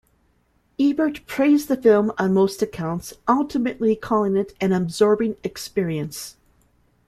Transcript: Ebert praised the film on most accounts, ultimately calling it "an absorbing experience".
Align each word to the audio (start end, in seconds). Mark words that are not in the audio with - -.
Ebert 0.79 1.27
praised 1.27 1.67
the 1.67 1.77
film 1.79 2.11
on 2.17 2.33
most 2.33 2.63
accounts, 2.63 3.13
ultimately 3.27 3.95
calling 3.95 4.35
it 4.35 4.55
"an 4.59 4.73
absorbing 4.73 5.35
experience". 5.43 6.37